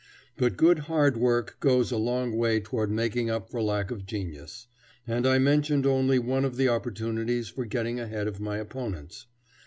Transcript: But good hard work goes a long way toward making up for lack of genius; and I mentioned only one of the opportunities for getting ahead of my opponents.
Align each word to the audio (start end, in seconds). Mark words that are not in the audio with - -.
But 0.35 0.57
good 0.57 0.79
hard 0.79 1.15
work 1.15 1.57
goes 1.59 1.91
a 1.91 1.97
long 1.97 2.35
way 2.35 2.59
toward 2.59 2.89
making 2.89 3.29
up 3.29 3.51
for 3.51 3.61
lack 3.61 3.91
of 3.91 4.03
genius; 4.07 4.65
and 5.05 5.27
I 5.27 5.37
mentioned 5.37 5.85
only 5.85 6.17
one 6.17 6.43
of 6.43 6.55
the 6.57 6.69
opportunities 6.69 7.49
for 7.49 7.65
getting 7.65 7.99
ahead 7.99 8.27
of 8.27 8.39
my 8.39 8.57
opponents. 8.57 9.27